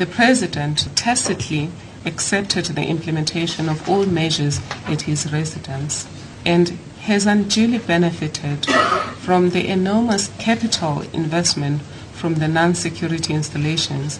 The 0.00 0.06
president 0.06 0.88
tacitly 0.96 1.68
accepted 2.06 2.64
the 2.74 2.86
implementation 2.88 3.68
of 3.68 3.86
all 3.86 4.06
measures 4.06 4.58
at 4.86 5.02
his 5.02 5.30
residence 5.30 6.06
and 6.46 6.72
has 7.00 7.26
unduly 7.26 7.80
benefited 7.86 8.64
from 9.18 9.50
the 9.50 9.68
enormous 9.68 10.30
capital 10.38 11.02
investment 11.12 11.82
from 12.14 12.36
the 12.36 12.48
non-security 12.48 13.34
installations 13.34 14.18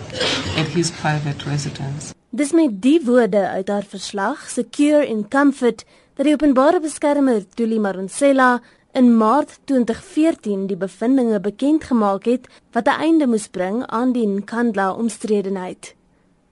at 0.59 0.69
his 0.69 0.91
private 0.91 1.47
residence. 1.47 2.13
Dis 2.29 2.53
met 2.53 2.83
die 2.83 3.01
woorde 3.05 3.49
uit 3.49 3.69
haar 3.69 3.85
verslag 3.89 4.51
Secure 4.51 5.07
in 5.07 5.29
Comfort 5.29 5.85
dat 6.15 6.25
die 6.25 6.35
openbare 6.35 6.81
beskermer 6.81 7.41
Tuli 7.55 7.79
Maronsela 7.79 8.61
in 8.93 9.17
Maart 9.17 9.59
2014 9.65 10.67
die 10.67 10.77
bevindinge 10.77 11.41
bekend 11.41 11.85
gemaak 11.85 12.25
het 12.25 12.49
wat 12.73 12.87
'n 12.87 13.01
einde 13.01 13.27
moes 13.27 13.49
bring 13.49 13.87
aan 13.87 14.13
die 14.13 14.27
Nkandla 14.27 14.93
omstredenheid. 14.93 15.95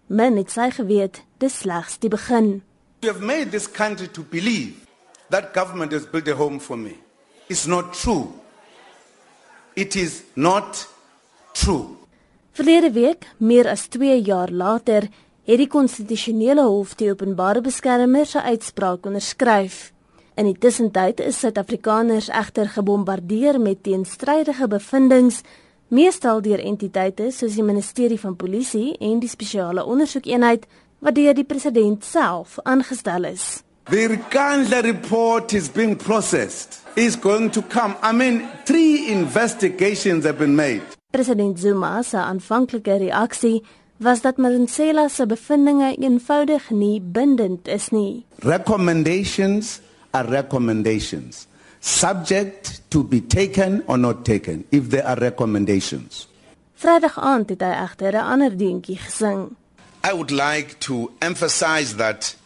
Men 0.06 0.36
het 0.36 0.50
sy 0.50 0.70
geweet 0.70 1.22
dis 1.38 1.58
slegs 1.58 1.98
die 1.98 2.10
begin. 2.10 2.62
You 3.00 3.12
have 3.12 3.24
made 3.24 3.50
this 3.50 3.70
country 3.70 4.08
to 4.08 4.22
believe 4.30 4.72
that 5.30 5.54
government 5.54 5.92
has 5.92 6.10
built 6.10 6.28
a 6.28 6.34
home 6.34 6.60
for 6.60 6.78
me. 6.78 6.96
It's 7.46 7.66
not 7.66 7.92
true. 7.92 8.26
It 9.74 9.94
is 9.94 10.22
not 10.34 10.88
true. 11.52 11.96
Verlede 12.52 12.92
week, 12.92 13.26
meer 13.36 13.68
as 13.68 13.86
2 13.88 14.22
jaar 14.22 14.50
later, 14.50 15.08
het 15.44 15.58
die 15.58 15.68
konstitusionele 15.68 16.62
hof 16.62 16.94
die 16.94 17.10
openbare 17.10 17.60
beskermer 17.60 18.26
se 18.26 18.42
uitspraak 18.42 19.06
onderskryf. 19.06 19.92
In 20.38 20.46
die 20.46 20.54
tussentyd 20.54 21.18
is 21.18 21.40
Suid-Afrikaners 21.42 22.28
egter 22.30 22.68
gebombardeer 22.70 23.56
met 23.58 23.80
teenstrydige 23.82 24.68
bevindinds, 24.70 25.40
meestal 25.90 26.38
deur 26.44 26.60
entiteite 26.62 27.32
soos 27.34 27.56
die 27.58 27.64
Ministerie 27.66 28.20
van 28.22 28.36
Polisie 28.38 28.92
en 29.02 29.18
die 29.18 29.30
spesiale 29.32 29.82
ondersoekeenheid 29.82 30.68
wat 31.02 31.16
deur 31.16 31.34
die 31.34 31.46
president 31.46 32.06
self 32.06 32.54
aangestel 32.62 33.26
is. 33.26 33.64
The 33.90 34.04
Rikandla 34.12 34.84
report 34.86 35.56
is 35.58 35.72
being 35.72 35.96
processed. 35.98 36.84
Is 36.94 37.18
going 37.18 37.50
to 37.50 37.62
come. 37.62 37.96
I 38.02 38.12
mean, 38.14 38.46
three 38.64 39.10
investigations 39.10 40.24
have 40.24 40.38
been 40.38 40.54
made. 40.54 40.86
President 41.10 41.58
Zuma 41.58 42.02
se 42.02 42.16
aanvanklike 42.22 43.00
reaksie 43.02 43.64
was 43.96 44.22
dat 44.22 44.38
Marinsela 44.38 45.08
se 45.08 45.26
bevindinge 45.26 45.96
eenvoudig 45.98 46.70
nie 46.70 47.00
bindend 47.02 47.66
is 47.68 47.90
nie. 47.90 48.24
Recommendations 48.46 49.80
are 50.18 50.26
recommendations, 50.26 51.46
subject 51.80 52.90
to 52.90 53.04
be 53.04 53.20
taken 53.20 53.82
or 53.86 53.96
not 53.98 54.24
taken 54.24 54.64
if 54.70 54.90
there 54.90 55.06
are 55.06 55.16
recommendations. 55.16 56.26
Vrydag 56.78 57.16
aand 57.18 57.50
het 57.50 57.62
hy 57.66 57.74
egter 57.86 58.14
'n 58.14 58.26
ander 58.32 58.52
deentjie 58.58 58.98
gesing. 59.04 59.56
I 60.04 60.12
would 60.12 60.30
like 60.30 60.78
to 60.86 61.10
emphasize 61.20 61.96
that 61.96 62.36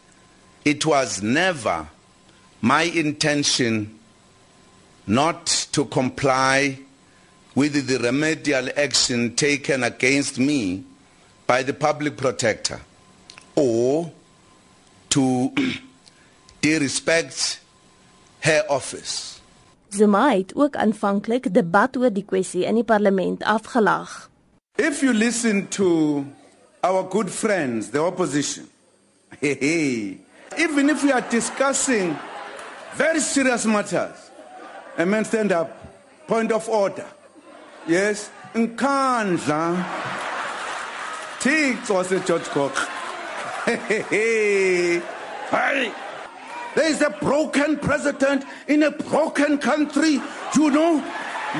it 0.64 0.86
was 0.86 1.20
never 1.22 1.86
my 2.60 2.84
intention 3.04 3.98
not 5.06 5.46
to 5.72 5.84
comply 5.84 6.78
with 7.54 7.86
the 7.86 7.98
remedial 7.98 8.68
action 8.76 9.34
taken 9.36 9.82
against 9.82 10.38
me 10.38 10.84
by 11.46 11.62
the 11.62 11.74
public 11.74 12.16
protector 12.16 12.80
or 13.54 14.10
to 15.10 15.52
disrespect 16.62 17.60
her 18.42 18.64
office. 18.68 19.40
Zuma 19.88 20.30
het 20.30 20.54
ook 20.54 20.76
aanvanklik 20.76 21.54
debat 21.54 21.96
oor 21.96 22.10
die 22.12 22.24
kwessie 22.24 22.64
in 22.64 22.74
die 22.80 22.84
parlement 22.84 23.42
afgelag. 23.44 24.30
If 24.76 25.02
you 25.02 25.12
listen 25.12 25.68
to 25.68 26.24
our 26.80 27.04
good 27.10 27.30
friends, 27.30 27.90
the 27.90 28.00
opposition, 28.00 28.68
hey, 29.40 29.56
hey, 29.60 30.18
even 30.56 30.88
if 30.88 31.02
we 31.02 31.12
are 31.12 31.24
discussing 31.30 32.16
very 32.96 33.20
serious 33.20 33.64
matters, 33.64 34.30
a 34.98 35.06
man 35.06 35.24
stand 35.24 35.52
up, 35.52 35.70
point 36.26 36.52
of 36.52 36.68
order. 36.68 37.06
Yes, 37.86 38.30
Nkandla. 38.54 39.84
Tix 41.40 41.90
was 41.90 42.12
a 42.12 42.20
George 42.20 42.48
Cook. 42.50 42.76
Hey, 43.64 45.00
there 46.74 46.90
is 46.90 47.02
a 47.02 47.10
broken 47.10 47.78
president 47.78 48.44
in 48.68 48.82
a 48.82 48.90
broken 48.90 49.58
country. 49.58 50.20
You 50.54 50.70
know, 50.70 51.02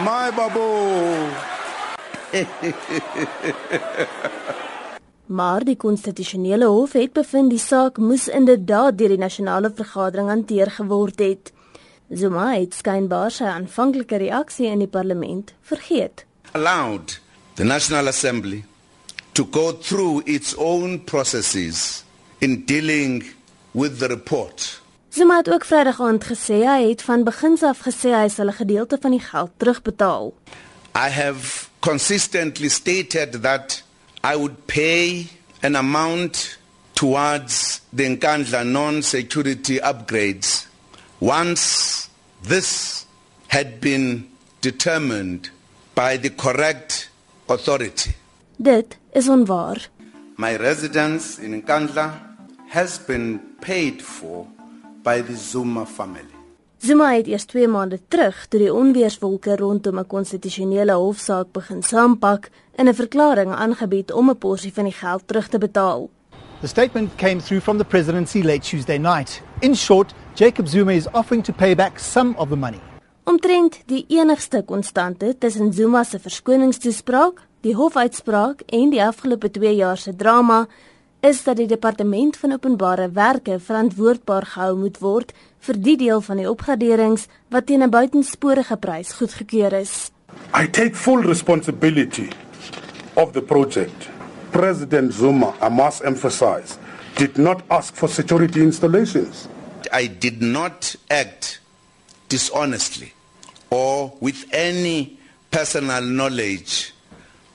my 0.05 0.31
babo. 0.31 1.31
Maar 5.33 5.65
die 5.65 5.77
konstitusionele 5.77 6.67
hof 6.69 6.93
het 6.93 7.15
bevind 7.17 7.55
die 7.55 7.61
saak 7.61 7.97
moes 7.97 8.27
inderdaad 8.29 8.99
deur 8.99 9.15
die 9.15 9.21
nasionale 9.21 9.71
vergadering 9.73 10.29
hanteer 10.29 10.71
geword 10.71 11.23
het. 11.25 11.53
Zuma 12.13 12.51
het 12.53 12.77
skynbaar 12.77 13.33
sy 13.33 13.49
aanvanklike 13.49 14.21
reaksie 14.21 14.69
in 14.69 14.85
die 14.85 14.91
parlement 14.91 15.55
vergeet. 15.65 16.27
Allowed 16.53 17.17
the 17.57 17.65
National 17.65 18.13
Assembly 18.13 18.61
to 19.33 19.45
go 19.45 19.73
through 19.73 20.23
its 20.27 20.55
own 20.59 21.01
processes 21.05 22.05
in 22.41 22.67
dealing 22.67 23.25
with 23.73 23.99
the 23.99 24.09
report. 24.09 24.82
Zuma 25.15 25.37
het 25.37 25.51
ook 25.53 25.65
Vrydag 25.65 26.01
aand 26.01 26.25
gesê 26.25 26.63
hy 26.65 26.89
het 26.89 27.03
van 27.05 27.25
begins 27.25 27.63
af 27.63 27.83
gesê 27.85 28.15
hy 28.17 28.29
sal 28.33 28.49
'n 28.49 28.61
gedeelte 28.63 28.97
van 29.01 29.11
die 29.11 29.21
geld 29.21 29.51
terugbetaal. 29.57 30.33
I 30.97 31.09
have 31.09 31.69
consistently 31.81 32.69
stated 32.69 33.43
that 33.43 33.83
I 34.25 34.37
would 34.37 34.67
pay 34.67 35.27
an 35.61 35.75
amount 35.77 36.59
towards 36.93 37.81
the 37.97 38.09
Nkandla 38.09 38.65
non-security 38.65 39.79
upgrades 39.83 40.67
once 41.19 42.09
this 42.49 43.05
had 43.47 43.81
been 43.81 44.31
determined 44.61 45.51
by 45.95 46.19
the 46.21 46.35
correct 46.35 47.11
authority. 47.47 48.15
Dit 48.57 48.97
is 49.13 49.29
onwaar. 49.29 49.89
My 50.37 50.57
residence 50.57 51.43
in 51.43 51.63
Nkandla 51.63 52.11
has 52.69 52.99
been 53.05 53.41
paid 53.61 54.03
for 54.03 54.47
by 55.03 55.23
the 55.23 55.37
Zuma 55.37 55.87
family. 55.87 56.31
Zuma 56.79 57.13
het 57.15 57.27
eers 57.27 57.45
2 57.45 57.69
maande 57.69 58.01
terug 58.09 58.47
toe 58.47 58.59
die 58.61 58.73
onweerswolke 58.75 59.57
rondom 59.57 59.99
'n 59.99 60.07
konstitusionele 60.07 60.93
hofsaak 60.93 61.53
begin 61.53 61.83
saampak 61.83 62.51
in 62.77 62.89
'n 62.89 62.95
verklaring 62.95 63.53
aangebied 63.53 64.13
om 64.13 64.31
'n 64.31 64.39
porsie 64.39 64.73
van 64.73 64.85
die 64.85 64.93
geld 64.93 65.23
terug 65.27 65.49
te 65.49 65.59
betaal. 65.59 66.11
The 66.61 66.67
statement 66.67 67.15
came 67.17 67.41
through 67.41 67.63
from 67.63 67.79
the 67.79 67.85
presidency 67.85 68.43
late 68.43 68.69
Tuesday 68.69 68.99
night. 68.99 69.43
In 69.61 69.77
short, 69.77 70.15
Jacob 70.35 70.67
Zuma 70.67 70.93
is 70.93 71.11
offering 71.11 71.45
to 71.45 71.53
pay 71.53 71.75
back 71.75 71.99
some 71.99 72.35
of 72.37 72.49
the 72.49 72.57
money. 72.57 72.81
Omtrent 73.25 73.83
die 73.87 74.05
enigste 74.09 74.63
konstante 74.65 75.39
tussen 75.39 75.73
Zuma 75.73 76.05
se 76.05 76.19
verskoningstoespraak, 76.19 77.47
die 77.61 77.77
hofuitspraak 77.77 78.61
en 78.67 78.91
die 78.91 79.03
afgelope 79.03 79.51
2 79.51 79.75
jaar 79.75 79.97
se 79.97 80.17
drama 80.17 80.67
is 81.23 81.45
dat 81.47 81.57
die 81.57 81.69
departement 81.71 82.37
van 82.37 82.53
openbare 82.53 83.11
werke 83.15 83.61
verantwoordbaar 83.63 84.47
gehou 84.55 84.73
moet 84.79 84.97
word 84.99 85.31
vir 85.63 85.77
die 85.79 85.95
deel 85.97 86.21
van 86.27 86.41
die 86.43 86.49
opgraderings 86.51 87.29
wat 87.55 87.67
teen 87.67 87.83
'n 87.83 87.91
buitensporige 87.91 88.77
prys 88.77 89.13
goedgekeur 89.13 89.73
is. 89.73 90.11
I 90.55 90.67
take 90.67 90.95
full 90.95 91.23
responsibility 91.23 92.29
of 93.15 93.33
the 93.33 93.43
project. 93.43 94.09
President 94.51 95.13
Zuma, 95.13 95.55
I 95.63 95.69
must 95.69 96.03
emphasize, 96.03 96.77
did 97.15 97.39
not 97.39 97.63
ask 97.69 97.95
for 97.95 98.09
security 98.09 98.61
installations. 98.61 99.47
I 99.93 100.09
did 100.19 100.41
not 100.41 100.97
act 101.09 101.61
dishonestly 102.29 103.13
or 103.71 104.13
with 104.21 104.45
any 104.51 105.19
personal 105.51 106.03
knowledge 106.03 106.93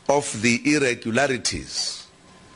of 0.08 0.42
the 0.42 0.62
irregularities 0.64 2.07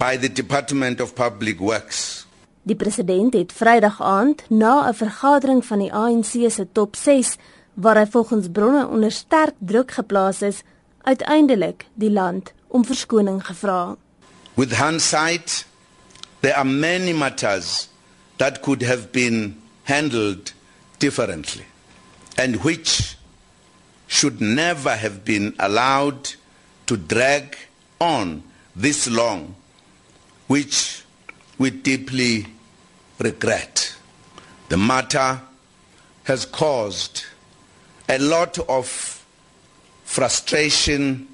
by 0.02 0.18
the 0.18 0.32
Department 0.32 1.00
of 1.00 1.14
Public 1.14 1.60
Works. 1.60 2.26
Die 2.66 2.76
president 2.76 3.34
het 3.38 3.52
Vrydag 3.54 4.02
aand 4.02 4.42
na 4.50 4.90
'n 4.90 4.94
vergadering 4.94 5.66
van 5.66 5.80
die 5.80 5.94
ANC 5.94 6.32
se 6.50 6.66
top 6.72 6.96
6 6.96 7.36
waar 7.74 7.98
hy 7.98 8.08
volgens 8.10 8.48
bronne 8.52 8.88
onder 8.88 9.12
sterk 9.12 9.54
druk 9.58 9.92
geplaas 9.92 10.42
is, 10.42 10.62
uiteindelik 11.02 11.86
die 11.94 12.12
land 12.12 12.54
om 12.68 12.86
verskoning 12.86 13.46
gevra. 13.46 13.96
With 14.54 14.78
hindsight, 14.78 15.66
there 16.40 16.56
are 16.56 16.70
many 16.70 17.14
matters 17.14 17.90
that 18.36 18.60
could 18.60 18.82
have 18.82 19.08
been 19.12 19.62
handled 19.84 20.54
differently 20.98 21.66
and 22.38 22.64
which 22.64 23.18
should 24.08 24.40
never 24.40 24.96
have 24.98 25.20
been 25.24 25.54
allowed 25.58 26.36
to 26.86 26.98
drag 27.06 27.44
on 27.98 28.44
this 28.82 29.06
long, 29.06 29.56
which 30.52 31.04
we 31.58 31.70
deeply 31.70 32.46
regret. 33.20 33.96
The 34.68 34.76
matter 34.76 35.40
has 36.26 36.46
caused 36.46 37.24
a 38.10 38.20
lot 38.20 38.60
of 38.68 39.26
frustration 40.04 41.26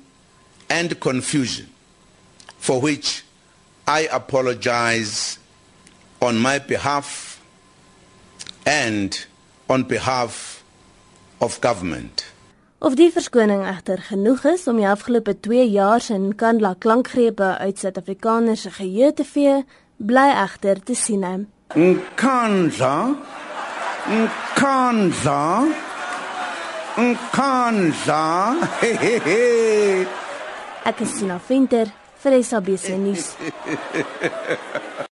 and 0.69 0.99
confusion 0.99 1.65
for 2.59 2.79
which 2.79 3.23
I 3.87 4.01
apologize 4.01 5.39
on 6.21 6.37
my 6.37 6.59
behalf 6.59 7.43
and 8.67 9.25
on 9.67 9.85
behalf 9.85 10.63
of 11.41 11.59
government. 11.59 12.23
Of 12.79 12.93
die 12.93 13.07
verskoning 13.09 13.63
egter 13.65 13.97
genoeg 14.05 14.43
is 14.51 14.67
om 14.69 14.77
die 14.77 14.85
afgelope 14.85 15.33
2 15.41 15.63
jaar 15.73 16.01
se 16.01 16.13
Nkandla 16.13 16.75
klankgrepe 16.77 17.55
uit 17.57 17.79
Suid-Afrikaners 17.81 18.67
se 18.67 18.71
geheue 18.75 19.13
te 19.17 19.25
vee, 19.25 19.63
bly 19.97 20.27
egter 20.43 20.83
te 20.85 20.93
sien. 20.93 21.25
Nkandla 21.73 22.93
Nkandla 24.13 25.41
Nkandla 27.01 28.21
Ek 30.85 31.01
is 31.01 31.17
Sina 31.17 31.41
Venter 31.49 31.89
vir 32.21 32.39
SABC 32.43 32.93
nuus. 33.01 33.33